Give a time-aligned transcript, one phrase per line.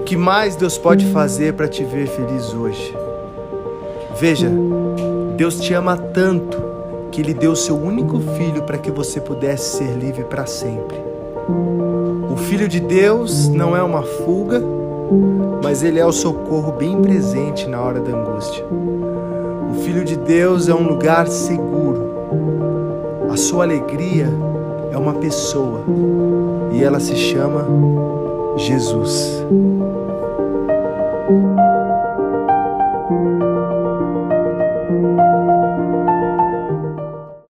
[0.00, 2.96] O que mais Deus pode fazer para te ver feliz hoje?
[4.18, 4.50] Veja,
[5.36, 6.56] Deus te ama tanto
[7.12, 10.96] que Ele deu seu único filho para que você pudesse ser livre para sempre.
[12.32, 14.62] O Filho de Deus não é uma fuga,
[15.62, 18.64] mas Ele é o socorro bem presente na hora da angústia.
[18.64, 22.10] O Filho de Deus é um lugar seguro.
[23.30, 24.28] A sua alegria
[24.90, 25.82] é uma pessoa
[26.72, 27.66] e ela se chama
[28.56, 29.40] Jesus.